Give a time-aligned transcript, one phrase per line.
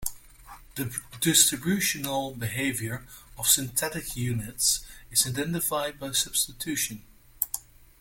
[0.77, 3.05] The distributional behavior
[3.37, 7.03] of syntactic units is identified by substitution.